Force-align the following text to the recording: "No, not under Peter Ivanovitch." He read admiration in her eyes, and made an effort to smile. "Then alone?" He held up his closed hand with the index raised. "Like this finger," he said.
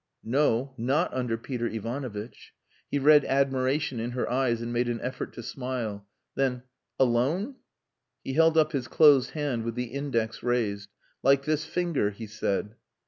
"No, 0.23 0.73
not 0.79 1.13
under 1.13 1.37
Peter 1.37 1.67
Ivanovitch." 1.67 2.55
He 2.89 2.97
read 2.97 3.23
admiration 3.23 3.99
in 3.99 4.09
her 4.13 4.27
eyes, 4.27 4.59
and 4.59 4.73
made 4.73 4.89
an 4.89 4.99
effort 5.01 5.31
to 5.33 5.43
smile. 5.43 6.07
"Then 6.33 6.63
alone?" 6.99 7.57
He 8.23 8.33
held 8.33 8.57
up 8.57 8.71
his 8.71 8.87
closed 8.87 9.29
hand 9.33 9.63
with 9.63 9.75
the 9.75 9.93
index 9.93 10.41
raised. 10.41 10.89
"Like 11.21 11.45
this 11.45 11.65
finger," 11.65 12.09
he 12.09 12.25
said. 12.25 12.73